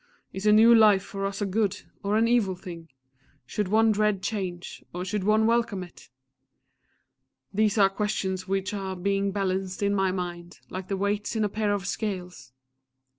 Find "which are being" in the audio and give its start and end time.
8.47-9.31